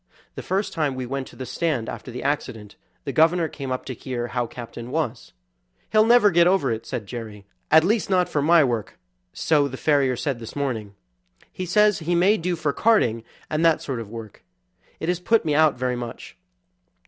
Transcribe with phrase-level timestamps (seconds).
[0.33, 3.85] The first time we went to the stand after the accident the governor came up
[3.85, 5.31] to hear how Captain was.
[5.91, 8.97] "He'll never get over it," said Jerry, "at least not for my work,
[9.31, 10.95] so the farrier said this morning.
[11.51, 14.43] He says he may do for carting, and that sort of work.
[14.99, 16.35] It has put me out very much.